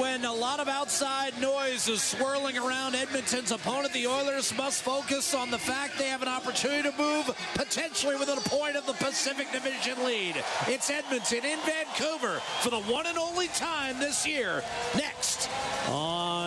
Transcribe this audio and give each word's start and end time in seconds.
when 0.00 0.24
a 0.24 0.32
lot 0.32 0.60
of 0.60 0.68
outside 0.68 1.38
noise 1.40 1.86
is 1.86 2.02
swirling 2.02 2.56
around 2.56 2.94
Edmonton's 2.94 3.52
opponent, 3.52 3.92
the 3.92 4.06
Oilers 4.06 4.56
must 4.56 4.82
focus 4.82 5.34
on 5.34 5.50
the 5.50 5.58
fact 5.58 5.98
they 5.98 6.08
have 6.08 6.22
an 6.22 6.28
opportunity 6.28 6.88
to 6.90 6.96
move 6.96 7.30
potentially 7.54 8.16
within 8.16 8.38
a 8.38 8.42
point 8.42 8.76
of 8.76 8.86
the 8.86 8.94
Pacific 8.94 9.52
Division 9.52 10.02
lead. 10.04 10.42
It's 10.66 10.88
Edmonton 10.88 11.44
in 11.44 11.58
Vancouver 11.60 12.40
for 12.60 12.70
the 12.70 12.80
one 12.82 13.06
and 13.06 13.18
only 13.18 13.48
time 13.48 13.98
this 13.98 14.26
year. 14.26 14.62
Next 14.96 15.50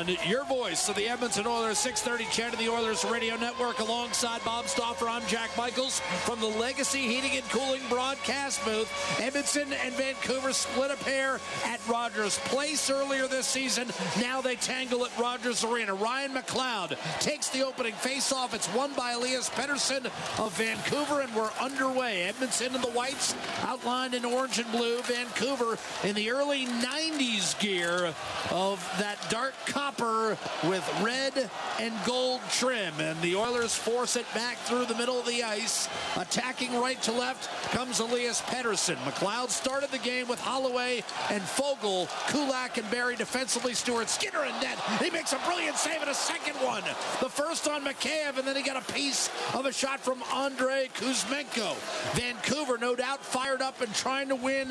on 0.03 0.17
your 0.27 0.43
voice 0.45 0.89
of 0.89 0.95
the 0.95 1.07
Edmonton 1.07 1.47
Oilers, 1.47 1.77
630 1.77 2.29
CHED 2.29 2.53
of 2.53 2.59
the 2.59 2.69
Oilers 2.69 3.05
Radio 3.05 3.37
Network 3.37 3.79
alongside 3.79 4.43
Bob 4.43 4.67
Stauffer. 4.67 5.07
I'm 5.07 5.25
Jack 5.27 5.49
Michaels 5.57 6.01
from 6.25 6.41
the 6.41 6.47
Legacy 6.47 6.99
Heating 6.99 7.37
and 7.37 7.49
Cooling 7.49 7.81
broadcast 7.89 8.63
booth. 8.65 8.91
Edmonton 9.21 9.71
and 9.71 9.93
Vancouver 9.93 10.51
split 10.51 10.91
a 10.91 10.97
pair 10.97 11.39
at 11.65 11.79
Rogers 11.87 12.37
Place 12.39 12.89
earlier 12.89 13.27
this 13.27 13.45
season. 13.45 13.87
Now 14.19 14.41
they 14.41 14.55
tangle 14.55 15.05
at 15.05 15.17
Rogers 15.17 15.63
Arena. 15.63 15.93
Ryan 15.93 16.33
McLeod 16.33 16.97
takes 17.19 17.49
the 17.49 17.65
opening 17.65 17.93
faceoff. 17.93 18.53
It's 18.53 18.73
won 18.73 18.93
by 18.95 19.11
Elias 19.11 19.49
Pettersson 19.51 20.05
of 20.39 20.53
Vancouver, 20.57 21.21
and 21.21 21.33
we're 21.33 21.51
underway. 21.61 22.23
Edmonton 22.23 22.75
in 22.75 22.81
the 22.81 22.91
whites, 22.91 23.35
outlined 23.61 24.15
in 24.15 24.25
orange 24.25 24.59
and 24.59 24.71
blue. 24.71 25.01
Vancouver 25.03 25.77
in 26.03 26.15
the 26.15 26.29
early 26.29 26.65
90s 26.65 27.57
gear 27.59 28.13
of 28.51 28.79
that 28.99 29.17
dark 29.29 29.53
copper 29.65 29.92
with 29.99 31.01
red 31.01 31.49
and 31.79 31.93
gold 32.05 32.41
trim. 32.51 32.93
And 32.99 33.19
the 33.21 33.35
Oilers 33.35 33.75
force 33.75 34.15
it 34.15 34.25
back 34.33 34.57
through 34.59 34.85
the 34.85 34.95
middle 34.95 35.19
of 35.19 35.25
the 35.25 35.43
ice. 35.43 35.89
Attacking 36.15 36.79
right 36.79 37.01
to 37.03 37.11
left 37.11 37.49
comes 37.71 37.99
Elias 37.99 38.41
Pettersson. 38.41 38.95
McLeod 39.05 39.49
started 39.49 39.91
the 39.91 39.97
game 39.99 40.27
with 40.27 40.39
Holloway 40.39 41.03
and 41.29 41.41
Foegele. 41.41 42.07
Kulak 42.29 42.77
and 42.77 42.89
Barrie 42.89 43.15
defensively. 43.15 43.73
Stuart 43.73 44.09
Skinner 44.09 44.43
in 44.45 44.51
net. 44.61 44.79
He 45.01 45.09
makes 45.09 45.33
a 45.33 45.39
brilliant 45.45 45.77
save 45.77 46.01
and 46.01 46.09
a 46.09 46.13
second 46.13 46.55
one. 46.55 46.83
The 47.19 47.29
first 47.29 47.67
on 47.67 47.83
Mikheyev, 47.83 48.37
and 48.37 48.47
then 48.47 48.55
he 48.55 48.63
got 48.63 48.77
a 48.77 48.93
piece 48.93 49.29
of 49.53 49.65
a 49.65 49.73
shot 49.73 49.99
from 49.99 50.23
Andrei 50.33 50.89
Kuzmenko. 50.95 51.75
Vancouver, 52.15 52.77
no 52.77 52.95
doubt, 52.95 53.23
fired 53.23 53.61
up 53.61 53.81
and 53.81 53.93
trying 53.93 54.29
to 54.29 54.35
win 54.35 54.69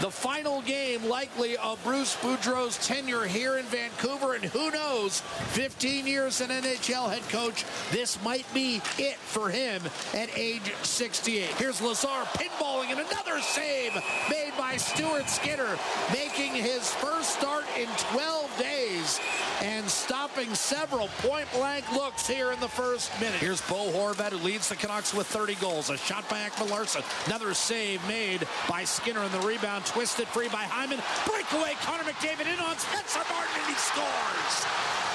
the 0.00 0.10
final 0.10 0.62
game, 0.62 1.04
likely 1.08 1.56
of 1.56 1.82
Bruce 1.84 2.16
Boudreau's 2.16 2.78
tenure 2.86 3.24
here 3.24 3.58
in 3.58 3.64
Vancouver. 3.66 4.34
And 4.34 4.49
who 4.52 4.70
knows, 4.70 5.20
15 5.52 6.06
years 6.06 6.40
an 6.40 6.48
NHL 6.48 7.10
head 7.10 7.22
coach, 7.28 7.64
this 7.90 8.22
might 8.22 8.46
be 8.52 8.80
it 8.98 9.16
for 9.16 9.48
him 9.48 9.82
at 10.14 10.36
age 10.36 10.72
68. 10.82 11.46
Here's 11.56 11.80
Lazar 11.80 12.24
pinballing 12.34 12.90
and 12.90 13.00
another 13.00 13.40
save 13.40 13.94
made 14.28 14.52
by 14.58 14.76
Stuart 14.76 15.28
Skinner, 15.28 15.78
making 16.12 16.54
his 16.54 16.92
first 16.94 17.30
start 17.38 17.64
in 17.78 17.88
12 18.12 18.58
days 18.58 19.20
and 19.62 19.88
stopping 19.88 20.54
several 20.54 21.08
point 21.18 21.46
blank 21.52 21.90
looks 21.92 22.26
here 22.26 22.52
in 22.52 22.60
the 22.60 22.68
first 22.68 23.10
minute. 23.20 23.38
Here's 23.40 23.60
Bo 23.62 23.90
Horvat, 23.92 24.32
who 24.32 24.38
leads 24.38 24.68
the 24.68 24.76
Canucks 24.76 25.14
with 25.14 25.26
30 25.26 25.54
goals. 25.56 25.90
A 25.90 25.96
shot 25.96 26.28
by 26.28 26.38
Ekman 26.38 26.70
Larsson. 26.70 27.02
Another 27.26 27.52
save 27.54 28.06
made 28.08 28.46
by 28.68 28.84
Skinner 28.84 29.22
in 29.22 29.32
the 29.32 29.40
rebound, 29.40 29.84
twisted 29.86 30.26
free 30.28 30.48
by 30.48 30.64
Hyman. 30.64 31.00
Breakaway, 31.26 31.74
Connor 31.82 32.04
McDavid 32.04 32.52
in 32.52 32.58
on 32.60 32.78
Spencer 32.78 33.20
Martin, 33.30 33.54
and 33.56 33.66
he 33.66 33.74
scores. 33.74 34.39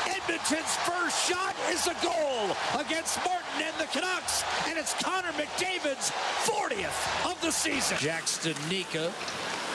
Edmonton's 0.07 0.75
first 0.87 1.27
shot 1.27 1.55
is 1.71 1.87
a 1.87 1.95
goal 2.03 2.34
against 2.79 3.17
Martin 3.25 3.61
and 3.61 3.75
the 3.79 3.85
Canucks, 3.85 4.43
and 4.67 4.77
it's 4.77 4.93
Connor 5.03 5.31
McDavid's 5.33 6.11
40th 6.45 7.31
of 7.31 7.39
the 7.41 7.51
season. 7.51 7.97
Jack 7.99 8.23
Studnicka 8.23 9.11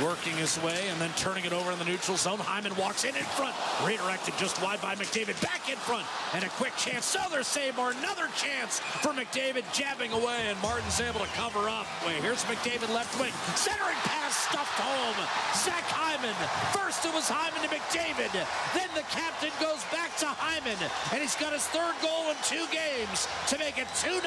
working 0.02 0.32
his 0.36 0.56
way 0.62 0.88
and 0.88 1.00
then 1.00 1.10
turning 1.16 1.44
it 1.44 1.52
over 1.52 1.70
in 1.72 1.78
the 1.78 1.84
neutral 1.84 2.16
zone. 2.16 2.38
Hyman 2.38 2.74
walks 2.76 3.04
in 3.04 3.14
in 3.14 3.24
front, 3.36 3.54
redirected 3.84 4.34
just 4.38 4.60
wide 4.62 4.80
by 4.80 4.94
McDavid. 4.94 5.40
Back 5.42 5.68
in 5.68 5.76
front, 5.76 6.06
and 6.34 6.44
a 6.44 6.48
quick 6.56 6.74
chance. 6.76 7.14
Another 7.14 7.42
save 7.42 7.78
or 7.78 7.92
another 7.92 8.28
chance 8.36 8.80
for 9.04 9.12
McDavid 9.12 9.64
jabbing 9.72 10.12
away, 10.12 10.48
and 10.48 10.56
Martin's 10.62 11.00
able 11.00 11.20
to 11.20 11.30
cover 11.36 11.68
up. 11.68 11.86
Wait, 12.06 12.16
here's 12.22 12.44
McDavid 12.44 12.92
left 12.94 13.12
wing, 13.20 13.32
centering 13.56 13.98
pass 14.08 14.48
stuffed 14.48 14.80
home. 14.80 15.18
Zach 15.54 15.84
Hyman. 15.92 16.34
First 16.72 17.04
it 17.04 17.12
was 17.12 17.28
Hyman 17.28 17.60
to 17.60 17.68
McDavid. 17.68 18.32
Then 18.72 18.88
the 18.94 19.04
captain 19.12 19.52
goes 19.60 19.84
back 19.92 20.16
to 20.24 20.26
Hyman, 20.26 20.78
and 21.12 21.18
he's 21.20 21.36
got 21.36 21.52
his 21.52 21.66
third 21.68 21.94
goal 22.00 22.32
in 22.32 22.36
two 22.50 22.66
games 22.72 23.28
to 23.46 23.56
make 23.58 23.78
it 23.78 23.86
2 24.02 24.10
0 24.10 24.22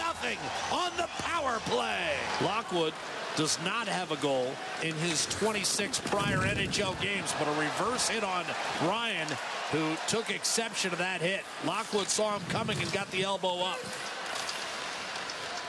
on 0.71 0.91
the 0.95 1.07
power 1.19 1.59
play. 1.65 2.13
Lockwood 2.41 2.93
does 3.35 3.59
not 3.65 3.85
have 3.85 4.11
a 4.11 4.15
goal 4.17 4.49
in 4.81 4.93
his 4.95 5.25
26 5.25 5.99
prior 6.05 6.37
NHL 6.37 6.99
games, 7.01 7.33
but 7.37 7.49
a 7.49 7.59
reverse 7.59 8.07
hit 8.07 8.23
on 8.23 8.45
Ryan, 8.83 9.27
who 9.71 9.97
took 10.07 10.29
exception 10.29 10.91
to 10.91 10.97
that 10.97 11.19
hit. 11.19 11.41
Lockwood 11.65 12.07
saw 12.07 12.37
him 12.37 12.43
coming 12.47 12.77
and 12.79 12.89
got 12.93 13.11
the 13.11 13.23
elbow 13.23 13.59
up. 13.59 13.79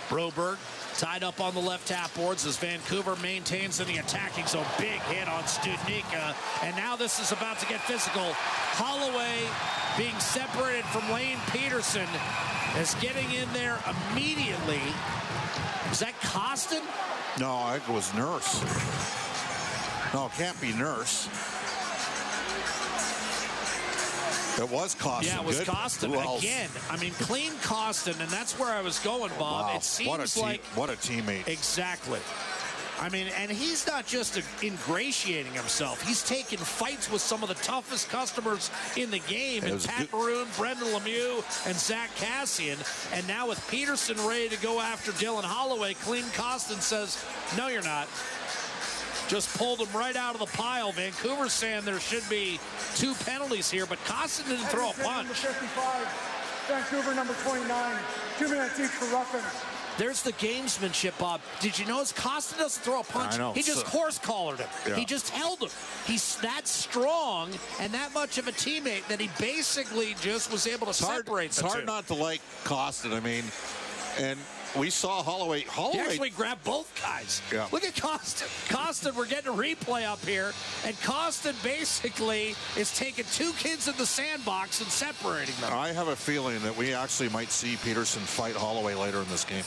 Broberg 0.09 0.59
tied 0.99 1.25
up 1.25 1.41
on 1.41 1.55
the 1.55 1.61
left 1.61 1.89
half 1.89 2.15
boards 2.17 2.47
as 2.47 2.57
Vancouver 2.57 3.17
maintains 3.17 3.81
in 3.81 3.87
the 3.87 3.99
attacking 3.99 4.47
zone. 4.47 4.65
Big 4.79 5.01
hit 5.03 5.29
on 5.29 5.43
Studnicka, 5.45 6.35
and 6.63 6.77
now 6.77 6.97
this 6.97 7.21
is 7.21 7.33
about 7.33 7.59
to 7.59 7.67
get 7.67 7.81
physical. 7.81 8.33
Holloway 8.77 9.49
being 9.97 10.19
separated 10.21 10.85
from 10.87 11.11
Lane 11.13 11.39
Pederson 11.49 12.09
is 12.81 12.95
getting 13.01 13.31
in 13.33 13.53
there 13.53 13.79
immediately. 14.13 14.83
Is 15.91 16.01
that 16.01 16.15
Kostin? 16.21 16.83
No, 17.41 17.75
it 17.75 17.87
was 17.89 18.13
Nurse. 18.15 18.63
No, 20.15 20.27
it 20.27 20.33
can't 20.33 20.61
be 20.61 20.73
Nurse. 20.73 21.29
It 24.59 24.71
was 24.71 24.95
Kostin. 24.95 25.27
Yeah, 25.27 25.41
it 25.41 25.47
was 25.47 25.59
Good. 25.59 25.69
Kostin 25.69 26.39
again. 26.39 26.71
I 26.91 26.97
mean, 26.99 27.13
Klim 27.13 27.53
Kostin, 27.55 28.21
and 28.21 28.31
that's 28.31 28.59
where 28.59 28.73
I 28.73 28.81
was 28.83 28.99
going, 29.01 29.31
Bob. 29.39 29.67
Wow. 29.67 29.77
It 29.77 29.83
seems 29.83 30.09
what 30.09 30.21
a 30.21 30.33
team, 30.33 30.43
like 30.43 30.65
what 30.77 30.91
a 30.91 30.95
teammate. 30.95 31.49
exactly. 31.49 32.21
I 33.01 33.09
mean, 33.09 33.27
and 33.37 33.51
he's 33.51 33.87
not 33.89 34.07
just 34.07 34.41
ingratiating 34.63 35.53
himself. 35.53 36.07
He's 36.07 36.23
taking 36.23 36.59
fights 36.59 37.11
with 37.11 37.21
some 37.21 37.43
of 37.43 37.49
the 37.49 37.57
toughest 37.57 38.09
customers 38.09 38.71
in 38.97 39.11
the 39.11 39.19
game. 39.21 39.65
And 39.65 39.83
Pat 39.83 40.11
good. 40.11 40.17
Maroon, 40.17 40.47
Brendan 40.57 40.87
Lemieux, 40.89 41.43
and 41.67 41.77
Zack 41.77 42.11
Kassian. 42.15 42.79
And 43.13 43.27
now 43.27 43.49
with 43.49 43.59
Pederson 43.69 44.27
ready 44.29 44.49
to 44.49 44.63
go 44.63 44.79
after 44.79 45.11
Dylan 45.13 45.43
Holloway, 45.43 45.95
Klim 45.95 46.25
Kostin 46.27 46.81
says, 46.81 47.23
no, 47.59 47.67
you're 47.67 47.83
not. 47.83 48.07
Just 49.29 49.57
pulled 49.57 49.81
him 49.81 49.89
right 49.97 50.17
out 50.17 50.35
of 50.35 50.41
the 50.41 50.57
pile. 50.57 50.93
Vancouver's 50.93 51.53
saying 51.53 51.85
there 51.85 51.99
should 52.01 52.29
be 52.29 52.61
two 52.95 53.15
penalties 53.25 53.71
here, 53.71 53.87
but 53.87 53.99
Kostin 54.05 54.47
didn't 54.49 54.67
throw 54.67 54.87
a 54.87 54.91
Edmonton, 54.91 55.05
punch. 55.07 55.27
Number 55.27 55.35
55, 55.35 56.67
Vancouver, 56.69 57.15
number 57.15 57.35
29. 57.43 57.97
Two 58.39 58.49
minutes 58.49 58.79
each 58.81 58.89
for 58.91 59.07
roughing. 59.15 59.41
There's 59.97 60.23
the 60.23 60.33
gamesmanship, 60.33 61.17
Bob. 61.21 61.41
Did 61.61 61.79
you 61.79 61.87
notice 61.87 62.13
Costa 62.13 62.59
doesn't 62.59 62.83
throw 62.83 63.01
a 63.01 63.05
punch? 63.05 63.35
I 63.35 63.39
know. 63.39 63.53
He 63.53 63.63
just 63.63 63.81
So- 63.83 63.87
horse 63.87 64.19
collared 64.19 64.59
him. 64.59 64.69
Yeah. 64.89 64.97
He 64.97 65.05
just 65.05 65.29
held 65.31 65.63
him. 65.63 65.71
He's 66.05 66.35
that 66.39 66.67
strong 66.67 67.51
and 67.79 67.95
that 67.95 68.13
much 68.13 68.37
of 68.39 68.49
a 68.49 68.53
teammate 68.53 69.07
that 69.07 69.21
he 69.21 69.31
basically 69.39 70.17
just 70.21 70.51
was 70.51 70.67
able 70.67 70.87
to 70.87 70.91
It's 70.91 70.99
hard, 70.99 71.25
separate 71.27 71.45
it's 71.47 71.57
the 71.59 71.67
hard 71.69 71.81
two. 71.81 71.87
not 71.87 72.07
to 72.09 72.15
like 72.15 72.41
Kostin. 72.65 73.13
I 73.15 73.21
mean, 73.21 73.45
and 74.19 74.39
we 74.77 74.91
saw 74.91 75.23
Holloway. 75.23 75.61
He 75.61 75.67
Holloway. 75.67 75.99
actually 75.99 76.31
grabbed 76.31 76.65
both 76.65 76.91
guys. 77.03 77.43
Yeah. 77.53 77.69
Look 77.73 77.85
at 77.85 77.95
Kostin. 77.95 78.49
Kostin, 78.69 79.15
we're 79.15 79.27
getting 79.27 79.53
a 79.53 79.57
replay 79.57 80.05
up 80.05 80.25
here, 80.25 80.53
and 80.85 80.95
Kostin 80.97 81.61
basically 81.63 82.55
is 82.77 82.97
taking 82.97 83.25
two 83.33 83.53
kids 83.53 83.89
in 83.89 83.97
the 83.97 84.07
sandbox 84.07 84.81
and 84.81 84.91
separating 84.91 85.55
them. 85.61 85.73
I 85.73 85.93
have 85.93 86.09
a 86.09 86.17
feeling 86.17 86.61
that 86.61 86.77
we 86.77 86.93
actually 86.93 87.29
might 87.29 87.51
see 87.51 87.75
Pederson 87.77 88.19
fight 88.19 88.55
Holloway 88.55 88.95
later 88.95 89.19
in 89.19 89.29
this 89.29 89.45
game. 89.45 89.65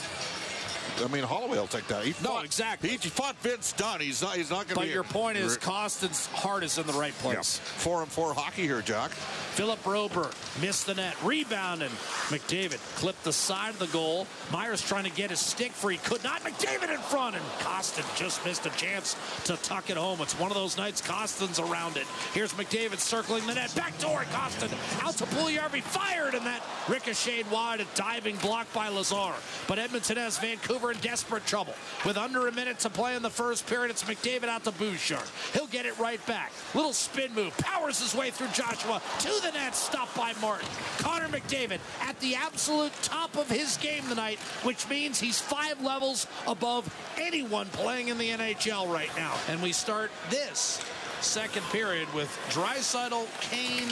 I 1.04 1.08
mean, 1.08 1.24
Holloway 1.24 1.58
will 1.58 1.68
take 1.68 1.88
that. 1.88 2.04
He 2.04 2.14
No, 2.24 2.40
exactly. 2.40 2.90
He, 2.90 2.98
fought 2.98 3.36
Vince 3.38 3.72
Dunn. 3.74 4.00
He's 4.00 4.22
not. 4.22 4.36
He's 4.36 4.50
not 4.50 4.68
going 4.68 4.70
to 4.70 4.76
But 4.76 4.82
be. 4.86 4.90
your 4.92 5.04
point 5.04 5.38
is, 5.38 5.58
Kostin's 5.58 6.26
heart 6.28 6.64
is 6.64 6.78
in 6.78 6.88
the 6.88 6.94
right 6.94 7.14
Yeah. 7.24 7.34
place. 7.34 7.60
Four 7.64 8.02
and 8.02 8.12
four 8.12 8.34
hockey 8.34 8.64
here, 8.64 8.82
Jack. 8.82 9.12
Philip 9.12 9.84
Broberg 9.84 10.34
missed 10.62 10.86
the 10.86 10.94
net. 10.96 11.16
Rebound 11.24 11.82
and 11.82 11.92
McDavid 12.30 12.80
clipped 12.98 13.24
the 13.24 13.34
side 13.34 13.70
of 13.72 13.80
the 13.80 13.88
goal. 13.88 14.28
Myers 14.52 14.82
trying 14.82 15.04
to 15.06 15.10
get 15.10 15.30
his 15.32 15.40
stick 15.40 15.72
free. 15.72 15.98
Could 15.98 16.24
not. 16.24 16.42
McDavid 16.44 16.94
in 16.94 17.00
front. 17.00 17.36
And 17.36 17.46
Kostin 17.60 17.77
just 17.78 18.44
missed 18.44 18.66
a 18.66 18.70
chance 18.72 19.16
to 19.46 19.56
tuck 19.58 19.90
it 19.90 19.98
home. 19.98 20.20
It's 20.22 20.38
one 20.40 20.50
of 20.50 20.56
those 20.56 20.78
nights 20.78 21.02
Kostin's 21.02 21.60
around 21.60 21.98
it. 21.98 22.06
Here's 22.34 22.54
McDavid 22.54 23.00
circling 23.00 23.46
the 23.46 23.54
net. 23.54 23.74
Back 23.76 23.98
door. 24.00 24.22
Kostin 24.32 24.72
out 25.04 25.14
to 25.18 25.26
Puljujärvi. 25.26 25.82
Fired. 25.82 26.34
And 26.34 26.46
that 26.46 26.62
ricocheted 26.88 27.50
wide. 27.52 27.82
A 27.82 27.86
diving 27.96 28.36
block 28.38 28.72
by 28.74 28.90
Lazar. 28.90 29.34
But 29.68 29.80
Edmonton 29.80 30.18
has 30.18 30.38
Vancouver 30.38 30.92
in 30.92 30.98
desperate 31.00 31.46
trouble. 31.46 31.76
With 32.06 32.18
under 32.18 32.48
a 32.48 32.52
minute 32.52 32.80
to 32.80 32.90
play 32.90 33.16
in 33.16 33.22
the 33.22 33.30
first 33.30 33.68
period, 33.68 33.92
it's 33.92 34.04
McDavid 34.04 34.46
out 34.46 34.64
to 34.64 34.72
Bouchard. 34.72 35.20
He'll 35.54 35.68
get 35.68 35.86
it 35.86 35.98
right 36.00 36.26
back. 36.26 36.52
Little 36.74 36.94
spin 36.94 37.34
move. 37.34 37.56
Powers 37.58 38.00
his 38.00 38.16
way 38.16 38.32
through 38.32 38.50
Joshua 38.50 39.02
to 39.20 39.42
the 39.44 39.52
net. 39.52 39.76
Stopped 39.76 40.16
by 40.18 40.34
Martin. 40.42 40.68
Connor 40.98 41.28
McDavid 41.28 41.80
at 42.02 42.20
the 42.20 42.36
absolute 42.36 42.92
top 43.04 43.38
of 43.38 43.50
his 43.50 43.78
game 43.78 44.04
tonight, 44.10 44.40
which 44.64 44.90
means 44.90 45.20
he's 45.20 45.40
five 45.40 45.82
levels 45.84 46.28
above 46.48 46.92
anyone 47.18 47.67
playing 47.70 48.10
in 48.10 48.18
the 48.18 48.30
NHL 48.30 48.92
right 48.92 49.12
now. 49.16 49.36
And 49.50 49.62
we 49.62 49.72
start 49.72 50.12
this 50.30 50.82
second 51.22 51.64
period 51.68 52.12
with 52.14 52.30
Draisaitl, 52.50 53.26
Kane, 53.42 53.92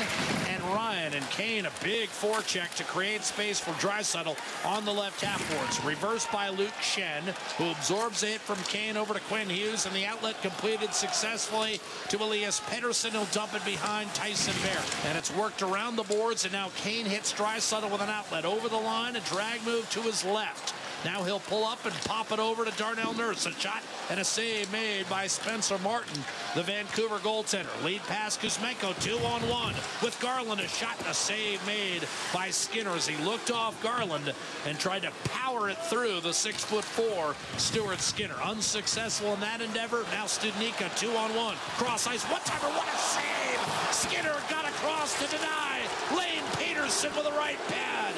and 0.49 0.63
Ryan. 0.73 1.13
And 1.13 1.29
Kane, 1.31 1.65
a 1.65 1.71
big 1.83 2.09
forecheck 2.09 2.75
to 2.75 2.83
create 2.83 3.23
space 3.23 3.59
for 3.59 3.71
Draisaitl 3.71 4.37
on 4.65 4.85
the 4.85 4.93
left 4.93 5.21
half 5.21 5.41
boards. 5.51 5.83
Reversed 5.83 6.31
by 6.31 6.49
Luke 6.49 6.73
Schenn, 6.81 7.23
who 7.57 7.71
absorbs 7.71 8.23
it 8.23 8.39
from 8.41 8.57
Kane 8.63 8.97
over 8.97 9.13
to 9.13 9.19
Quinn 9.21 9.49
Hughes, 9.49 9.85
and 9.85 9.95
the 9.95 10.05
outlet 10.05 10.41
completed 10.41 10.93
successfully 10.93 11.79
to 12.09 12.21
Elias 12.21 12.59
Pettersson. 12.61 13.11
He'll 13.11 13.25
dump 13.25 13.55
it 13.55 13.65
behind 13.65 14.13
Tyson 14.13 14.53
Barrie. 14.63 15.09
And 15.09 15.17
it's 15.17 15.35
worked 15.35 15.61
around 15.61 15.95
the 15.95 16.03
boards, 16.03 16.43
and 16.43 16.53
now 16.53 16.69
Kane 16.77 17.05
hits 17.05 17.33
Draisaitl 17.33 17.91
with 17.91 18.01
an 18.01 18.09
outlet 18.09 18.45
over 18.45 18.69
the 18.69 18.77
line, 18.77 19.15
a 19.15 19.21
drag 19.21 19.63
move 19.65 19.89
to 19.91 20.01
his 20.01 20.23
left. 20.23 20.73
Now 21.03 21.23
he'll 21.23 21.39
pull 21.39 21.65
up 21.65 21.83
and 21.85 21.93
pop 22.05 22.31
it 22.31 22.39
over 22.39 22.65
to 22.65 22.71
Darnell 22.77 23.13
Nurse. 23.13 23.45
A 23.45 23.51
shot 23.51 23.83
and 24.09 24.19
a 24.19 24.23
save 24.23 24.71
made 24.71 25.09
by 25.09 25.27
Spencer 25.27 25.77
Martin, 25.79 26.23
the 26.55 26.63
Vancouver 26.63 27.17
goaltender. 27.17 27.83
Lead 27.83 28.01
pass 28.03 28.37
Kuzmenko, 28.37 28.99
two 29.03 29.17
on 29.25 29.41
one 29.49 29.73
with 30.01 30.17
Garland. 30.21 30.61
A 30.61 30.67
shot 30.67 30.97
and 30.99 31.07
a 31.07 31.13
save 31.13 31.65
made 31.67 32.07
by 32.33 32.49
Skinner 32.49 32.91
as 32.91 33.07
he 33.07 33.23
looked 33.25 33.51
off 33.51 33.81
Garland 33.83 34.33
and 34.65 34.79
tried 34.79 35.03
to 35.03 35.11
power 35.25 35.69
it 35.69 35.77
through 35.77 36.21
the 36.21 36.33
six 36.33 36.63
foot 36.63 36.83
four 36.83 37.35
Stuart 37.57 37.99
Skinner. 37.99 38.35
Unsuccessful 38.43 39.33
in 39.33 39.39
that 39.41 39.61
endeavor. 39.61 40.03
Now 40.11 40.25
Studnicka, 40.25 40.97
two 40.99 41.11
on 41.11 41.35
one. 41.35 41.55
Cross 41.77 42.07
ice, 42.07 42.23
one 42.25 42.41
timer, 42.41 42.73
what 42.73 42.87
a 42.87 42.97
save! 42.97 43.93
Skinner 43.93 44.35
got 44.49 44.67
across 44.67 45.19
to 45.21 45.35
deny. 45.35 45.81
Lane 46.15 46.43
Pederson 46.53 47.15
with 47.15 47.25
a 47.25 47.37
right 47.37 47.59
pad. 47.67 48.13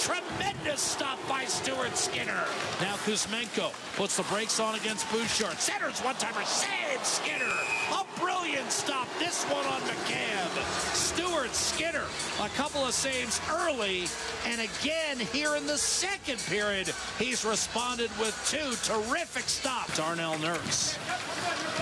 Tremendous 0.00 0.80
stop 0.80 1.18
by 1.28 1.44
Stuart 1.44 1.94
Skinner. 1.94 2.42
Now 2.80 2.96
Kuzmenko 3.04 3.70
puts 3.96 4.16
the 4.16 4.22
brakes 4.24 4.58
on 4.58 4.74
against 4.74 5.10
Bouchard. 5.12 5.58
Centers 5.58 6.00
one-timer, 6.00 6.42
save 6.46 7.04
Skinner. 7.04 7.52
A 7.92 8.18
brilliant 8.18 8.72
stop. 8.72 9.06
This 9.18 9.44
one 9.44 9.66
on 9.66 9.82
McCabe. 9.82 10.94
Stuart 10.94 11.54
Skinner, 11.54 12.04
a 12.40 12.48
couple 12.50 12.82
of 12.82 12.94
saves 12.94 13.42
early, 13.50 14.06
and 14.46 14.62
again 14.62 15.18
here 15.18 15.56
in 15.56 15.66
the 15.66 15.76
second 15.76 16.38
period, 16.46 16.92
he's 17.18 17.44
responded 17.44 18.10
with 18.18 18.34
two 18.48 18.72
terrific 18.90 19.44
stops. 19.50 19.98
Darnell 19.98 20.38
Nurse 20.38 20.96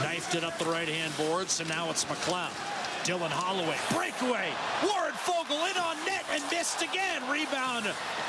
knifed 0.02 0.34
it 0.34 0.42
up 0.42 0.58
the 0.58 0.64
right-hand 0.64 1.16
boards, 1.16 1.60
and 1.60 1.68
now 1.68 1.88
it's 1.88 2.04
McLeod. 2.06 2.50
Dylan 3.06 3.30
Holloway, 3.30 3.78
breakaway. 3.94 4.50
Warren 4.84 5.14
Foegele 5.24 5.70
in 5.70 5.78
on 5.80 5.96
net 6.04 6.26
and 6.34 6.42
missed 6.58 6.82
again. 6.82 7.22
Rebound 7.30 7.86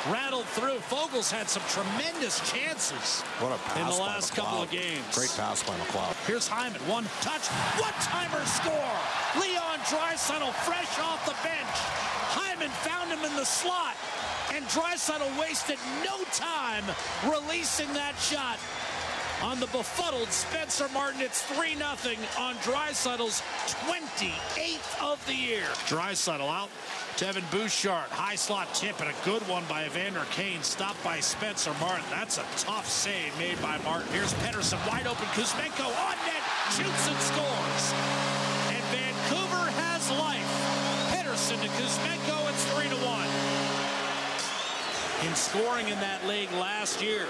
rattled 0.10 0.46
through. 0.46 0.78
Foegele's 0.86 1.32
had 1.32 1.50
some 1.50 1.64
tremendous 1.68 2.38
chances 2.52 3.22
What 3.42 3.52
a 3.52 3.58
pass 3.70 3.78
in 3.78 3.88
the 3.90 4.04
last 4.04 4.36
couple 4.36 4.62
of 4.62 4.70
games. 4.70 5.02
Great 5.16 5.34
pass 5.36 5.64
by 5.64 5.74
McLeod. 5.74 6.14
Here's 6.28 6.48
Hyman, 6.48 6.80
one 6.86 7.06
touch, 7.22 7.48
one 7.82 7.98
timer 8.06 8.46
score. 8.46 8.94
Leon 9.42 9.80
Draisaitl 9.90 10.54
fresh 10.62 11.00
off 11.02 11.26
the 11.26 11.34
bench. 11.42 11.78
Hyman 12.38 12.70
found 12.86 13.10
him 13.10 13.26
in 13.26 13.36
the 13.36 13.46
slot, 13.46 13.98
and 14.54 14.64
Draisaitl 14.66 15.26
wasted 15.40 15.80
no 16.06 16.22
time 16.30 16.86
releasing 17.26 17.92
that 17.94 18.14
shot 18.22 18.60
on 19.42 19.60
the 19.60 19.66
befuddled 19.68 20.32
Spencer 20.32 20.88
Martin. 20.94 21.22
It's 21.22 21.42
3 21.44 21.76
0 21.76 21.90
on 22.38 22.56
Draisaitl's 22.56 23.42
28th 23.88 25.02
of 25.02 25.26
the 25.26 25.34
year. 25.34 25.64
Draisaitl 25.88 26.50
out. 26.50 26.70
Devin 27.18 27.46
Bouchard, 27.52 28.10
high 28.12 28.36
slot 28.36 28.74
tip, 28.74 29.00
and 29.02 29.10
a 29.10 29.14
good 29.26 29.42
one 29.50 29.66
by 29.68 29.86
Evander 29.86 30.26
Kane, 30.32 30.64
stopped 30.64 31.04
by 31.04 31.20
Spencer 31.20 31.74
Martin. 31.80 32.06
That's 32.10 32.38
a 32.38 32.46
tough 32.56 32.90
save 32.90 33.38
made 33.38 33.62
by 33.62 33.78
Martin. 33.84 34.08
Here's 34.14 34.34
Pederson, 34.36 34.80
wide 34.88 35.06
open. 35.06 35.26
Kuzmenko 35.36 35.84
on 35.84 36.16
net, 36.24 36.44
shoots 36.72 37.08
and 37.12 37.20
scores. 37.20 37.92
And 38.72 38.80
Vancouver 38.96 39.68
has 39.84 40.08
life. 40.16 40.48
Pederson 41.12 41.60
to 41.60 41.68
Kuzmenko, 41.76 42.48
it's 42.50 42.64
3 42.72 42.88
to 42.88 42.96
1. 43.04 43.28
In 45.28 45.36
scoring 45.36 45.90
in 45.90 46.00
that 46.00 46.26
league 46.26 46.54
last 46.54 47.04
year, 47.04 47.28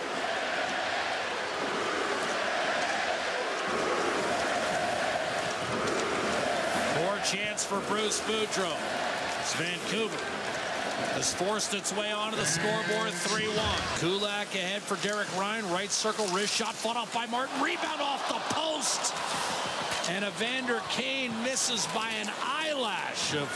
More 6.99 7.18
chance 7.29 7.63
for 7.63 7.79
Bruce 7.81 8.19
Boudreau. 8.21 8.75
It's 9.39 9.53
Vancouver 9.53 10.17
has 11.13 11.31
forced 11.31 11.75
its 11.75 11.95
way 11.95 12.11
onto 12.11 12.35
the 12.35 12.45
scoreboard 12.45 13.11
3-1. 13.11 13.99
Kulak 13.99 14.47
ahead 14.55 14.81
for 14.81 14.95
Derek 15.07 15.27
Ryan. 15.37 15.69
Right 15.69 15.91
circle, 15.91 16.25
wrist 16.27 16.55
shot 16.55 16.73
fought 16.73 16.97
off 16.97 17.13
by 17.13 17.27
Martin. 17.27 17.61
Rebound 17.61 18.01
off 18.01 18.27
the 18.27 18.55
post. 18.55 19.13
And 20.09 20.25
Evander 20.25 20.81
Kane 20.89 21.31
misses 21.43 21.85
by 21.93 22.09
an 22.19 22.31
eyelash 22.43 23.35
of 23.35 23.47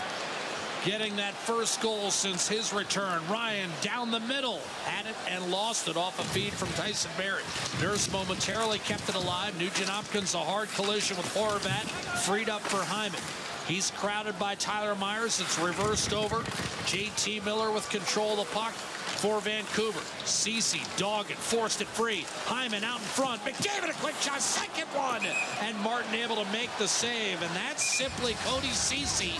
getting 0.85 1.15
that 1.15 1.33
first 1.33 1.81
goal 1.81 2.11
since 2.11 2.47
his 2.47 2.73
return. 2.73 3.21
Ryan 3.27 3.71
down 3.81 4.11
the 4.11 4.19
middle, 4.19 4.59
had 4.85 5.07
it 5.07 5.15
and 5.31 5.49
lost 5.49 5.87
it 5.87 5.97
off 5.97 6.19
a 6.19 6.23
feed 6.25 6.53
from 6.53 6.67
Tyson 6.73 7.09
Barrie. 7.17 7.41
Nurse 7.81 8.11
momentarily 8.11 8.77
kept 8.79 9.09
it 9.09 9.15
alive. 9.15 9.57
Nugent 9.59 9.89
Hopkins, 9.89 10.35
a 10.35 10.39
hard 10.39 10.69
collision 10.75 11.17
with 11.17 11.33
Horvat, 11.33 11.87
freed 12.19 12.49
up 12.49 12.61
for 12.61 12.83
Hyman. 12.83 13.19
He's 13.67 13.91
crowded 13.91 14.37
by 14.37 14.55
Tyler 14.55 14.95
Myers. 14.95 15.39
It's 15.39 15.57
reversed 15.57 16.13
over. 16.13 16.37
JT 16.85 17.45
Miller 17.45 17.71
with 17.71 17.89
control 17.89 18.33
of 18.33 18.39
the 18.39 18.53
puck 18.53 18.73
for 18.73 19.39
Vancouver. 19.39 20.01
Cece 20.25 20.83
dogged 20.97 21.31
it, 21.31 21.37
forced 21.37 21.79
it 21.79 21.87
free. 21.87 22.25
Hyman 22.45 22.83
out 22.83 22.99
in 22.99 23.05
front. 23.05 23.41
McDavid 23.43 23.89
a 23.89 23.93
quick 24.01 24.15
shot, 24.19 24.41
second 24.41 24.87
one. 24.87 25.21
And 25.61 25.79
Martin 25.79 26.13
able 26.13 26.35
to 26.43 26.51
make 26.51 26.69
the 26.77 26.87
save. 26.87 27.41
And 27.41 27.55
that's 27.55 27.81
simply 27.81 28.33
Cody 28.43 28.67
Cece 28.67 29.31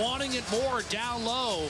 wanting 0.00 0.32
it 0.32 0.50
more 0.50 0.80
down 0.88 1.24
low 1.26 1.68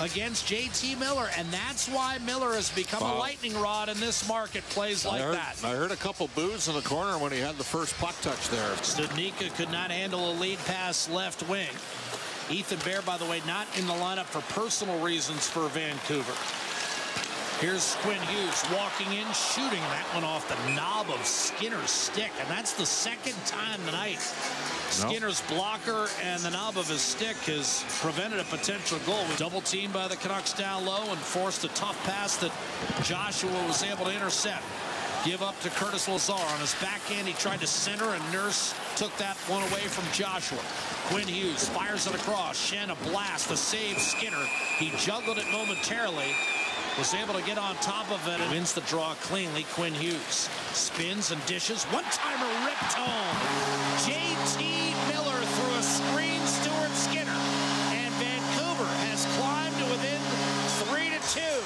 against 0.00 0.46
JT 0.46 0.98
Miller. 0.98 1.28
And 1.36 1.48
that's 1.50 1.88
why 1.88 2.18
Miller 2.18 2.54
has 2.54 2.70
become 2.70 3.02
a 3.02 3.18
lightning 3.18 3.58
rod 3.60 3.88
in 3.88 3.98
this 4.00 4.26
market. 4.28 4.62
Plays 4.70 5.04
like 5.04 5.20
heard, 5.20 5.34
that. 5.34 5.56
I 5.64 5.74
heard 5.74 5.90
a 5.90 5.96
couple 5.96 6.28
boos 6.34 6.68
in 6.68 6.74
the 6.74 6.82
corner 6.82 7.18
when 7.18 7.32
he 7.32 7.38
had 7.38 7.56
the 7.56 7.64
first 7.64 7.96
puck 7.98 8.14
touch 8.20 8.48
there. 8.48 8.70
Studnicka 8.76 9.54
could 9.56 9.70
not 9.70 9.90
handle 9.90 10.30
a 10.30 10.34
lead 10.34 10.58
pass 10.66 11.08
left 11.08 11.48
wing. 11.48 11.68
Ethan 12.50 12.78
Bear, 12.84 13.02
by 13.02 13.18
the 13.18 13.26
way, 13.26 13.42
not 13.46 13.66
in 13.78 13.86
the 13.86 13.92
lineup 13.92 14.24
for 14.24 14.40
personal 14.52 14.98
reasons 15.00 15.46
for 15.46 15.68
Vancouver. 15.68 16.32
Here's 17.60 17.96
Quinn 18.02 18.20
Hughes 18.22 18.64
walking 18.72 19.08
in, 19.08 19.26
shooting 19.34 19.82
that 19.90 20.06
one 20.14 20.22
off 20.22 20.48
the 20.48 20.74
knob 20.74 21.10
of 21.10 21.26
Skinner's 21.26 21.90
stick. 21.90 22.30
And 22.38 22.48
that's 22.48 22.72
the 22.74 22.86
second 22.86 23.34
time 23.46 23.84
tonight 23.84 24.20
Skinner's 24.90 25.42
blocker 25.42 26.08
and 26.22 26.42
the 26.42 26.50
knob 26.50 26.76
of 26.76 26.88
his 26.88 27.00
stick 27.00 27.36
has 27.46 27.84
prevented 28.00 28.40
a 28.40 28.44
potential 28.44 28.98
goal. 29.06 29.24
Double 29.36 29.60
teamed 29.60 29.92
by 29.92 30.08
the 30.08 30.16
Canucks 30.16 30.52
down 30.52 30.84
low 30.84 31.10
and 31.10 31.18
forced 31.18 31.64
a 31.64 31.68
tough 31.68 32.02
pass 32.04 32.36
that 32.38 32.52
Joshua 33.04 33.50
was 33.66 33.82
able 33.82 34.06
to 34.06 34.14
intercept. 34.14 34.64
Give 35.24 35.42
up 35.42 35.58
to 35.60 35.70
Curtis 35.70 36.08
Lazar 36.08 36.32
on 36.32 36.60
his 36.60 36.74
backhand. 36.80 37.26
He 37.26 37.34
tried 37.34 37.60
to 37.60 37.66
center, 37.66 38.14
and 38.14 38.32
Nurse 38.32 38.72
took 38.96 39.14
that 39.18 39.36
one 39.48 39.62
away 39.64 39.82
from 39.88 40.04
Joshua. 40.12 40.60
Quinn 41.08 41.26
Hughes 41.26 41.68
fires 41.68 42.06
it 42.06 42.14
across. 42.14 42.56
Schenn 42.56 42.90
a 42.90 43.10
blast. 43.10 43.48
The 43.48 43.56
save 43.56 43.98
Skinner. 43.98 44.46
He 44.78 44.90
juggled 44.96 45.38
it 45.38 45.50
momentarily. 45.50 46.34
Was 46.98 47.14
able 47.14 47.34
to 47.34 47.42
get 47.46 47.58
on 47.58 47.76
top 47.76 48.10
of 48.10 48.26
it 48.26 48.40
and 48.40 48.50
wins 48.50 48.74
the 48.74 48.80
draw 48.80 49.14
cleanly. 49.22 49.64
Quinn 49.74 49.94
Hughes 49.94 50.50
spins 50.72 51.30
and 51.30 51.38
dishes. 51.46 51.84
One 51.94 52.02
timer 52.10 52.50
ripped 52.66 52.92
home. 52.98 53.38
JT 54.02 54.58
Miller 55.06 55.38
through 55.38 55.78
a 55.78 55.82
screen. 55.82 56.40
Stuart 56.44 56.90
Skinner. 56.90 57.38
And 57.94 58.12
Vancouver 58.18 58.90
has 59.06 59.24
climbed 59.38 59.76
to 59.78 59.84
within 59.94 60.20
three 60.90 61.14
to 61.14 61.22
two. 61.30 61.62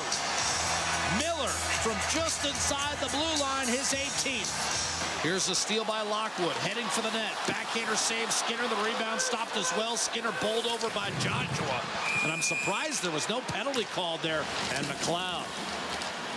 Miller 1.17 1.49
from 1.81 1.97
just 2.13 2.45
inside 2.45 2.99
the 3.01 3.09
blue 3.09 3.41
line, 3.41 3.69
his 3.69 3.95
18th. 3.95 4.92
Here's 5.23 5.49
a 5.49 5.55
steal 5.55 5.85
by 5.85 6.03
Lockwood, 6.03 6.57
heading 6.67 6.85
for 6.87 7.01
the 7.01 7.13
net. 7.13 7.33
Backhander 7.47 7.95
saves 7.95 8.35
Skinner. 8.35 8.67
The 8.67 8.83
rebound 8.83 9.21
stopped 9.21 9.57
as 9.57 9.73
well. 9.77 9.97
Skinner 9.97 10.33
bowled 10.43 10.67
over 10.67 10.91
by 10.91 11.11
Joshua. 11.21 11.81
And 12.25 12.33
I'm 12.33 12.43
surprised 12.43 13.05
there 13.05 13.13
was 13.13 13.29
no 13.29 13.41
penalty 13.43 13.85
called 13.95 14.19
there. 14.21 14.43
And 14.75 14.85
McLeod 14.87 15.47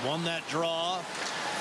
won 0.05 0.23
that 0.25 0.47
draw. 0.49 1.01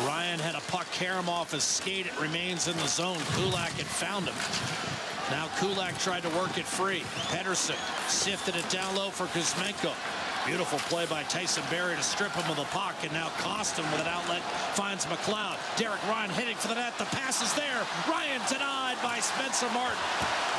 Ryan 0.02 0.38
had 0.38 0.54
a 0.54 0.61
puck 0.71 0.87
carry 0.93 1.19
him 1.19 1.31
off 1.31 1.52
his 1.52 1.64
skate. 1.64 2.04
It 2.04 2.21
remains 2.21 2.69
in 2.69 2.76
the 2.76 2.88
zone. 2.88 3.16
Kulak 3.33 3.73
had 3.73 3.87
found 3.87 4.26
him. 4.26 4.37
Now 5.31 5.49
Kulak 5.59 5.97
tried 5.99 6.25
to 6.25 6.28
work 6.37 6.59
it 6.59 6.66
free. 6.66 7.04
Pederson 7.33 7.78
sifted 8.07 8.54
it 8.54 8.69
down 8.69 8.95
low 8.97 9.09
for 9.09 9.25
Kuzmenko. 9.28 9.95
Beautiful 10.47 10.79
play 10.91 11.07
by 11.07 11.23
Tyson 11.25 11.65
Barrie 11.71 11.97
to 11.97 12.03
strip 12.03 12.33
him 12.33 12.51
of 12.51 12.57
the 12.57 12.69
puck, 12.69 12.95
and 13.03 13.13
now 13.13 13.29
Kostin 13.41 13.85
with 13.91 14.01
an 14.03 14.07
outlet 14.07 14.43
finds 14.77 15.07
McLeod. 15.07 15.57
Derek 15.79 16.03
Ryan 16.07 16.29
hitting 16.31 16.57
for 16.57 16.69
the 16.69 16.75
net. 16.75 16.93
The 16.99 17.07
pass 17.07 17.41
is 17.41 17.55
there. 17.55 17.81
Ryan 18.07 18.43
denied 18.49 18.97
by 19.03 19.21
Spencer 19.21 19.69
Martin. 19.73 19.97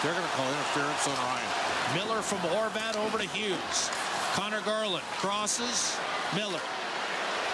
They're 0.02 0.14
going 0.14 0.26
to 0.26 0.34
call 0.34 0.50
interference 0.50 1.08
on 1.08 1.14
Ryan. 1.14 1.52
Miller 1.94 2.22
from 2.24 2.40
Horvat 2.50 2.96
over 2.98 3.20
to 3.20 3.28
Hughes. 3.30 3.92
Connor 4.34 4.62
Garland 4.62 5.06
crosses. 5.22 5.96
Miller. 6.36 6.62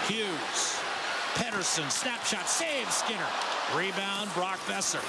Hughes. 0.08 0.80
Pederson. 1.34 1.90
Snapshot. 1.90 2.48
Save 2.48 2.90
Skinner. 2.90 3.28
Rebound. 3.76 4.32
Brock 4.32 4.58
Boeser. 4.66 5.04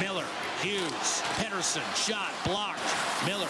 Miller 0.00 0.26
Hughes, 0.62 1.20
Pettersson, 1.36 1.84
shot, 1.94 2.32
blocked. 2.44 2.80
Miller 3.26 3.48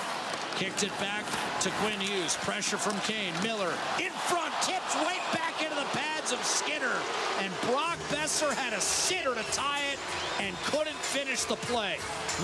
kicked 0.57 0.83
it 0.83 0.99
back 0.99 1.25
to 1.61 1.71
Quinn 1.83 2.01
Hughes. 2.01 2.37
Pressure 2.37 2.79
from 2.79 2.99
Kane. 3.01 3.33
Miller 3.43 3.73
in 4.01 4.11
front, 4.11 4.53
tips 4.63 4.97
right 4.97 5.21
back 5.33 5.63
into 5.63 5.75
the 5.75 5.85
pads 5.93 6.33
of 6.33 6.43
Skinner. 6.43 6.97
And 7.41 7.53
Brock 7.71 7.99
Boeser 8.09 8.53
had 8.55 8.73
a 8.73 8.81
sitter 8.81 9.35
to 9.35 9.43
tie 9.53 9.85
it 9.93 9.99
and 10.41 10.57
couldn't 10.65 10.97
finish 10.97 11.45
the 11.45 11.57
play. 11.57 11.97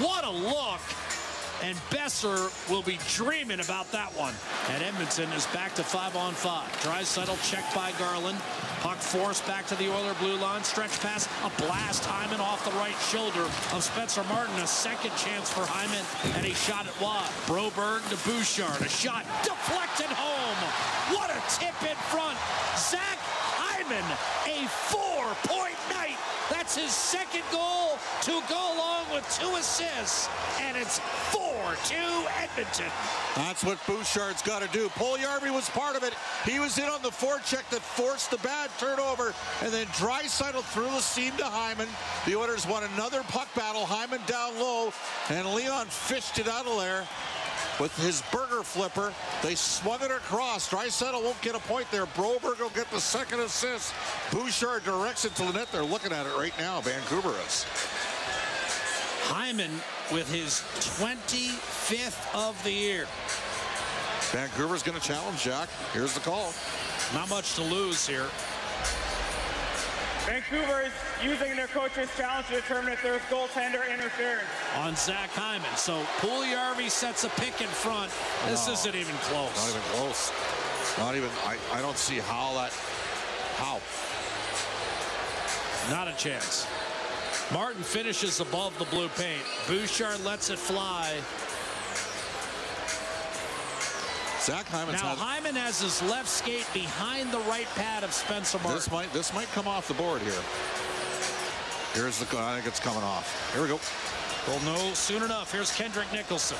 What 0.04 0.24
a 0.24 0.30
look 0.30 0.80
and 1.62 1.76
Boeser 1.90 2.50
will 2.70 2.82
be 2.82 2.98
dreaming 3.14 3.60
about 3.60 3.90
that 3.92 4.10
one. 4.18 4.34
And 4.70 4.82
Edmonton 4.82 5.30
is 5.32 5.46
back 5.54 5.74
to 5.76 5.84
five 5.84 6.16
on 6.16 6.34
five. 6.34 6.68
Draisaitl 6.82 7.38
checked 7.48 7.74
by 7.74 7.92
Garland. 7.98 8.38
Puck 8.80 8.98
forced 8.98 9.46
back 9.46 9.66
to 9.68 9.76
the 9.76 9.86
Oiler 9.88 10.14
blue 10.18 10.36
line. 10.36 10.64
Stretch 10.64 10.98
pass, 10.98 11.28
a 11.46 11.50
blast. 11.62 12.04
Hyman 12.04 12.40
off 12.40 12.64
the 12.64 12.74
right 12.82 12.98
shoulder 12.98 13.46
of 13.70 13.82
Spencer 13.82 14.24
Martin. 14.24 14.54
A 14.58 14.66
second 14.66 15.14
chance 15.14 15.50
for 15.50 15.62
Hyman, 15.62 16.02
and 16.34 16.44
he 16.44 16.52
shot 16.52 16.86
it 16.86 16.94
wide. 17.00 17.30
Broberg 17.46 18.02
to 18.10 18.18
Bouchard. 18.26 18.82
A 18.82 18.88
shot 18.90 19.22
deflected 19.46 20.10
home. 20.10 20.58
What 21.14 21.30
a 21.30 21.38
tip 21.46 21.78
in 21.86 21.96
front. 22.10 22.34
Zach 22.74 23.18
Hyman, 23.54 24.02
a 24.50 24.66
four-point 24.90 25.78
night. 25.94 26.18
That's 26.50 26.74
his 26.74 26.90
second 26.90 27.44
goal 27.52 27.98
to 28.26 28.42
go 28.50 28.60
along 28.74 28.91
with 29.12 29.38
two 29.38 29.48
assists, 29.56 30.28
and 30.60 30.76
it's 30.76 30.98
4-2 31.30 32.26
Edmonton. 32.42 32.90
That's 33.36 33.64
what 33.64 33.78
Bouchard's 33.86 34.42
got 34.42 34.62
to 34.62 34.68
do. 34.68 34.88
Puljujarvi 34.90 35.52
was 35.52 35.68
part 35.70 35.96
of 35.96 36.02
it. 36.02 36.14
He 36.44 36.58
was 36.58 36.78
in 36.78 36.84
on 36.84 37.02
the 37.02 37.10
forecheck 37.10 37.68
that 37.70 37.80
forced 37.80 38.30
the 38.30 38.38
bad 38.38 38.70
turnover, 38.78 39.34
and 39.62 39.72
then 39.72 39.86
Draisaitl 39.86 40.62
threw 40.62 40.84
the 40.84 41.00
seam 41.00 41.36
to 41.36 41.44
Hyman. 41.44 41.88
The 42.26 42.36
Oilers 42.36 42.66
won 42.66 42.84
another 42.94 43.22
puck 43.24 43.48
battle. 43.54 43.84
Hyman 43.84 44.20
down 44.26 44.58
low, 44.58 44.92
and 45.30 45.46
Leon 45.54 45.86
fished 45.86 46.38
it 46.38 46.48
out 46.48 46.66
of 46.66 46.78
there 46.78 47.06
with 47.80 47.96
his 47.96 48.22
burger 48.30 48.62
flipper. 48.62 49.12
They 49.42 49.54
swung 49.54 50.02
it 50.02 50.10
across. 50.10 50.68
Draisaitl 50.70 51.22
won't 51.22 51.40
get 51.42 51.54
a 51.54 51.60
point 51.60 51.86
there. 51.90 52.06
Broberg 52.06 52.60
will 52.60 52.70
get 52.70 52.90
the 52.90 53.00
second 53.00 53.40
assist. 53.40 53.94
Bouchard 54.30 54.84
directs 54.84 55.24
it 55.24 55.34
to 55.36 55.44
the 55.44 55.52
net. 55.52 55.68
They're 55.72 55.82
looking 55.82 56.12
at 56.12 56.26
it 56.26 56.36
right 56.36 56.56
now. 56.58 56.80
Vancouver 56.80 57.34
is. 57.46 57.66
Hyman 59.24 59.70
with 60.12 60.30
his 60.32 60.62
25th 60.98 62.34
of 62.34 62.62
the 62.64 62.72
year. 62.72 63.06
Vancouver's 64.32 64.82
going 64.82 64.98
to 64.98 65.04
challenge 65.06 65.42
Jack. 65.42 65.68
Here's 65.92 66.14
the 66.14 66.20
call. 66.20 66.52
Not 67.14 67.28
much 67.28 67.54
to 67.56 67.62
lose 67.62 68.06
here. 68.06 68.26
Vancouver 70.26 70.82
is 70.82 70.92
using 71.22 71.56
their 71.56 71.66
coach's 71.66 72.08
challenge 72.16 72.46
to 72.48 72.54
determine 72.54 72.92
if 72.92 73.02
there's 73.02 73.20
goaltender 73.22 73.82
interference. 73.92 74.46
On 74.78 74.94
Zach 74.96 75.30
Hyman. 75.30 75.76
So 75.76 76.02
Puljujarvi 76.20 76.88
sets 76.90 77.24
a 77.24 77.28
pick 77.30 77.60
in 77.60 77.66
front. 77.68 78.10
This 78.46 78.66
No. 78.66 78.72
isn't 78.74 78.94
even 78.94 79.14
close. 79.22 79.54
Not 79.56 79.68
even 79.70 79.82
close. 79.92 80.32
Not 80.98 81.16
even. 81.16 81.30
I, 81.44 81.56
I 81.72 81.80
don't 81.82 81.98
see 81.98 82.18
how 82.18 82.54
that. 82.54 82.72
How? 83.56 83.80
Not 85.90 86.06
a 86.08 86.12
chance. 86.16 86.66
Martin 87.52 87.82
finishes 87.82 88.40
above 88.40 88.76
the 88.78 88.84
blue 88.86 89.08
paint. 89.08 89.42
Bouchard 89.68 90.24
lets 90.24 90.50
it 90.50 90.58
fly. 90.58 91.18
Zach 94.40 94.66
Hyman's 94.66 95.00
Now 95.00 95.10
had, 95.10 95.18
Hyman 95.18 95.54
has 95.54 95.80
his 95.80 96.02
left 96.10 96.28
skate 96.28 96.66
behind 96.74 97.30
the 97.30 97.38
right 97.40 97.68
pad 97.76 98.02
of 98.02 98.12
Spencer 98.12 98.58
Martin. 98.58 98.74
this 98.74 98.90
might 98.90 99.12
this 99.12 99.32
might 99.32 99.46
come 99.52 99.68
off 99.68 99.86
the 99.86 99.94
board 99.94 100.20
here. 100.22 100.42
Here's 101.94 102.18
the. 102.18 102.26
I 102.38 102.54
think 102.56 102.66
it's 102.66 102.80
coming 102.80 103.02
off. 103.04 103.52
Here 103.52 103.62
we 103.62 103.68
go. 103.68 103.78
Well, 104.48 104.58
no, 104.64 104.94
soon 104.94 105.22
enough. 105.22 105.52
Here's 105.52 105.70
Kendrick 105.70 106.10
Nicholson. 106.12 106.56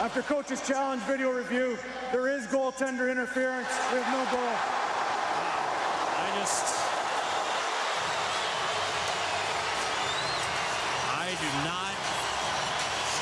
After 0.00 0.22
coach's 0.22 0.66
challenge 0.66 1.02
video 1.02 1.30
review, 1.30 1.76
there 2.12 2.28
is 2.28 2.46
goaltender 2.46 3.10
interference. 3.10 3.68
There's 3.90 4.06
no 4.06 4.24
goal. 4.30 4.54
I 6.16 6.32
just. 6.38 6.72
I 11.12 11.28
do 11.36 11.50
not. 11.68 11.92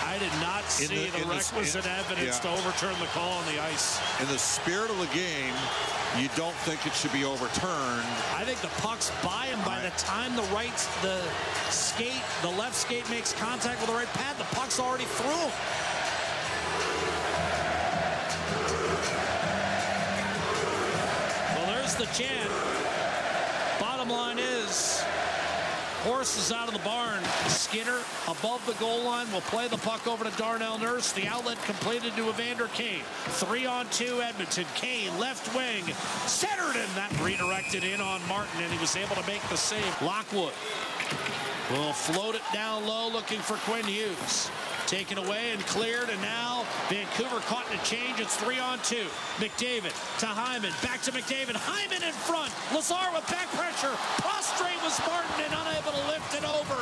I 0.07 0.16
did 0.31 0.41
not 0.41 0.65
see 0.71 0.87
the- 0.87 1.11
the, 1.11 1.23
in 1.23 1.29
the- 1.29 1.35
requisite 1.37 1.85
in- 1.87 1.91
evidence 1.93 2.41
yeah. 2.43 2.51
to 2.51 2.59
overturn 2.59 2.99
the 2.99 3.07
call 3.07 3.33
on 3.39 3.47
the 3.55 3.63
ice. 3.63 3.99
In 4.21 4.27
the 4.29 4.39
spirit 4.39 4.91
of 4.91 4.99
the 4.99 5.07
game, 5.15 5.55
you 6.19 6.29
don't 6.37 6.57
think 6.67 6.85
it 6.87 6.95
should 6.95 7.13
be 7.13 7.25
overturned. 7.25 8.07
I 8.35 8.43
think 8.45 8.61
the 8.61 8.73
puck's 8.83 9.11
by 9.23 9.47
him 9.47 9.59
by 9.65 9.83
Right. 9.83 9.93
the 9.93 10.01
time 10.03 10.35
the 10.35 10.43
right, 10.55 10.77
the 11.03 11.23
skate, 11.71 12.23
the 12.43 12.51
left 12.51 12.75
skate 12.75 13.09
makes 13.11 13.33
contact 13.35 13.81
with 13.81 13.91
the 13.91 13.97
right 13.97 14.13
pad. 14.15 14.37
The 14.39 14.45
puck's 14.57 14.81
already 14.81 15.05
through 15.05 15.31
him. 15.31 15.53
Well, 21.55 21.67
there's 21.67 21.95
the 21.95 22.07
chant. 22.07 22.51
Bottom 23.81 24.09
line 24.11 24.39
is, 24.39 25.03
horse 26.07 26.39
is 26.39 26.53
out 26.53 26.69
of 26.69 26.75
the 26.75 26.85
barn. 26.85 27.21
Skinner 27.49 27.99
above 28.29 28.65
the 28.65 28.75
goal 28.75 29.03
line 29.03 29.31
will 29.33 29.41
play 29.43 29.67
the 29.67 29.77
puck 29.79 30.07
over 30.07 30.23
to 30.23 30.31
Darnell 30.39 30.79
Nurse. 30.79 31.11
The 31.13 31.27
outlet 31.27 31.61
completed 31.65 32.15
to 32.15 32.29
Evander 32.29 32.69
Kane. 32.69 33.03
Three 33.43 33.67
on 33.67 33.89
two 33.91 34.23
Edmonton. 34.23 34.67
Kane 34.77 35.11
left 35.19 35.53
wing. 35.55 35.83
Centered 36.27 36.77
and 36.77 36.91
that 36.95 37.11
redirected 37.21 37.83
in 37.83 38.01
on 38.01 38.21
Martin 38.29 38.63
and 38.63 38.73
he 38.73 38.79
was 38.79 38.95
able 38.95 39.17
to 39.17 39.27
make 39.27 39.43
the 39.49 39.57
save. 39.57 40.01
Lockwood 40.01 40.53
will 41.73 41.93
float 41.93 42.37
it 42.37 42.43
down 42.55 42.87
low 42.87 43.09
looking 43.11 43.41
for 43.41 43.55
Quinn 43.69 43.85
Hughes. 43.85 44.49
Taken 44.87 45.19
away 45.19 45.51
and 45.51 45.61
cleared, 45.67 46.11
and 46.11 46.23
now 46.23 46.65
Vancouver 46.89 47.41
caught 47.51 47.67
in 47.73 47.79
a 47.79 47.83
change. 47.83 48.21
It's 48.21 48.37
three 48.37 48.61
on 48.61 48.79
two. 48.87 49.11
McDavid 49.43 49.91
to 50.21 50.27
Hyman. 50.27 50.71
Back 50.81 51.03
to 51.03 51.11
McDavid. 51.11 51.59
Hyman 51.59 52.07
in 52.07 52.15
front. 52.15 52.55
Lazar 52.71 53.11
with 53.13 53.27
back 53.27 53.51
pressure. 53.59 53.91
Prostrate 54.23 54.79
was 54.87 54.95
Martin 55.03 55.43
and 55.43 55.55
unable 55.67 55.91
to 55.91 56.05
lift 56.07 56.39
it 56.39 56.47
over. 56.47 56.79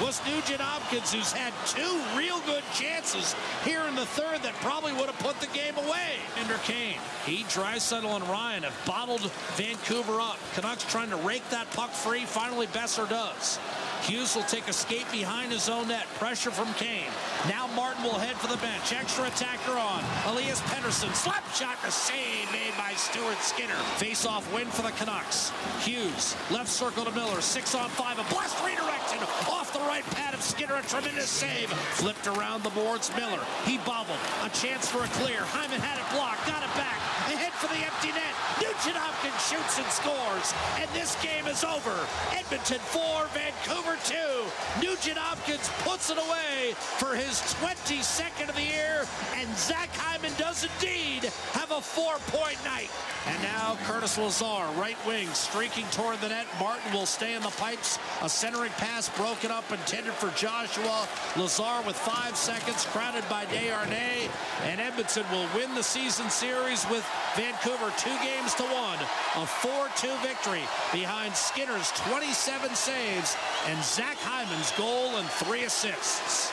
Was 0.00 0.24
Nugent 0.24 0.64
Hopkins, 0.64 1.12
who's 1.12 1.30
had 1.30 1.52
two 1.68 2.00
real 2.16 2.40
good 2.48 2.64
chances 2.72 3.36
here 3.68 3.84
in 3.84 3.94
the 3.96 4.06
third 4.16 4.40
that 4.40 4.54
probably 4.64 4.96
would 4.96 5.12
have 5.12 5.20
put 5.20 5.38
the 5.40 5.52
game 5.52 5.76
away. 5.76 6.16
Ender 6.40 6.56
Kane. 6.64 6.96
He, 7.26 7.44
Draisaitl, 7.52 8.16
and 8.16 8.24
Ryan 8.32 8.62
have 8.64 8.76
bottled 8.86 9.28
Vancouver 9.60 10.24
up. 10.24 10.38
Canucks 10.54 10.88
trying 10.88 11.10
to 11.10 11.20
rake 11.20 11.46
that 11.50 11.70
puck 11.72 11.90
free. 11.90 12.24
Finally, 12.24 12.66
Boeser 12.68 13.08
does. 13.08 13.60
Hughes 14.02 14.34
will 14.34 14.42
take 14.42 14.66
a 14.66 14.72
skate 14.72 15.06
behind 15.12 15.52
his 15.52 15.68
own 15.68 15.86
net. 15.86 16.06
Pressure 16.18 16.50
from 16.50 16.74
Kane. 16.74 17.06
Now 17.48 17.68
Martin 17.76 18.02
will 18.02 18.18
head 18.18 18.34
for 18.34 18.48
the 18.48 18.58
bench. 18.58 18.92
Extra 18.92 19.28
attacker 19.28 19.78
on. 19.78 20.02
Elias 20.26 20.60
Pettersson. 20.62 21.14
Slap 21.14 21.46
shot. 21.54 21.78
The 21.84 21.90
save 21.90 22.50
made 22.50 22.74
by 22.76 22.94
Stuart 22.94 23.38
Skinner. 23.38 23.78
Face 24.02 24.26
off 24.26 24.42
win 24.52 24.66
for 24.66 24.82
the 24.82 24.90
Canucks. 24.98 25.52
Hughes. 25.86 26.34
Left 26.50 26.68
circle 26.68 27.04
to 27.04 27.12
Miller. 27.12 27.40
Six 27.40 27.76
on 27.76 27.88
five. 27.90 28.18
A 28.18 28.24
blast 28.34 28.58
redirected 28.66 29.22
off 29.46 29.61
the 29.82 29.88
right 29.88 30.04
pad 30.14 30.34
of 30.34 30.42
Skinner. 30.42 30.76
A 30.76 30.82
tremendous 30.82 31.28
save. 31.28 31.70
Flipped 31.98 32.26
around 32.26 32.62
the 32.62 32.70
boards. 32.70 33.10
Miller. 33.16 33.40
He 33.64 33.78
bobbled. 33.78 34.18
A 34.42 34.50
chance 34.50 34.88
for 34.88 35.02
a 35.04 35.10
clear. 35.18 35.42
Hyman 35.42 35.80
had 35.80 35.98
it 35.98 36.06
blocked. 36.14 36.46
Got 36.46 36.62
it 36.62 36.74
back. 36.78 36.98
Ahead 37.26 37.52
for 37.54 37.66
the 37.68 37.80
empty 37.82 38.12
net. 38.14 38.34
Nugent 38.60 38.98
Hopkins 38.98 39.38
shoots 39.42 39.78
and 39.78 39.88
scores. 39.90 40.54
And 40.78 40.88
this 40.94 41.16
game 41.22 41.46
is 41.46 41.64
over. 41.64 41.94
Edmonton 42.30 42.78
4, 42.78 43.26
Vancouver 43.34 43.98
2. 44.06 44.86
Nugent 44.86 45.18
Hopkins 45.18 45.70
puts 45.82 46.10
it 46.10 46.18
away 46.18 46.74
for 46.78 47.14
his 47.14 47.40
22nd 47.58 48.48
of 48.48 48.54
the 48.54 48.62
year. 48.62 49.06
And 49.38 49.48
Zach 49.56 49.90
Hyman 49.94 50.32
does 50.38 50.66
indeed 50.66 51.30
have 51.58 51.70
a 51.70 51.80
four-point 51.80 52.58
night. 52.64 52.90
And 53.26 53.40
now 53.42 53.78
Curtis 53.84 54.18
Lazar, 54.18 54.66
right 54.78 54.98
wing, 55.06 55.28
streaking 55.32 55.86
toward 55.90 56.20
the 56.20 56.28
net. 56.28 56.46
Martin 56.58 56.92
will 56.92 57.06
stay 57.06 57.34
in 57.34 57.42
the 57.42 57.54
pipes. 57.56 57.98
A 58.20 58.28
centering 58.28 58.72
pass 58.72 59.08
broken 59.16 59.50
up, 59.50 59.70
intended 59.72 60.12
for 60.12 60.30
Joshua. 60.36 61.08
Lazar 61.36 61.82
with 61.86 61.96
five 61.96 62.36
seconds, 62.36 62.84
crowded 62.86 63.24
by 63.28 63.44
Desharnais. 63.46 64.30
And 64.64 64.80
Edmonton 64.80 65.24
will 65.32 65.48
win 65.54 65.74
the 65.74 65.82
season 65.82 66.28
series 66.30 66.88
with 66.88 67.04
Vancouver 67.36 67.92
two 67.98 68.16
games 68.22 68.54
to 68.54 68.64
one. 68.64 68.98
A 69.36 69.46
4-2 69.46 70.22
victory 70.22 70.62
behind 70.92 71.34
Skinner's 71.34 71.90
27 71.92 72.74
saves 72.74 73.36
and 73.68 73.82
Zach 73.82 74.16
Hyman's 74.18 74.72
goal 74.72 75.16
and 75.16 75.28
three 75.28 75.64
assists. 75.64 76.52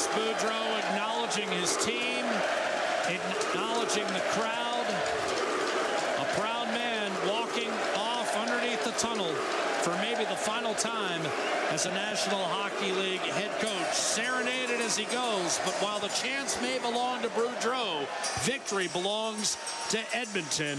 Bruce 0.00 0.16
Boudreau 0.16 0.78
acknowledging 0.78 1.48
his 1.50 1.76
team, 1.84 2.24
acknowledging 3.06 4.06
the 4.14 4.22
crowd. 4.30 4.86
A 6.18 6.24
proud 6.40 6.68
man 6.68 7.10
walking 7.28 7.70
off 7.96 8.34
underneath 8.36 8.82
the 8.82 8.92
tunnel 8.92 9.30
for 9.82 9.94
maybe 9.96 10.24
the 10.24 10.36
final 10.36 10.72
time 10.74 11.20
as 11.70 11.84
a 11.84 11.90
National 11.90 12.42
Hockey 12.44 12.92
League 12.92 13.20
head 13.20 13.50
coach. 13.60 13.94
Serenaded 13.94 14.80
as 14.80 14.96
he 14.96 15.04
goes, 15.06 15.60
but 15.66 15.74
while 15.82 15.98
the 15.98 16.08
chance 16.08 16.58
may 16.62 16.78
belong 16.78 17.20
to 17.20 17.28
Boudreau, 17.28 18.06
victory 18.44 18.88
belongs 18.88 19.58
to 19.90 19.98
Edmonton. 20.16 20.78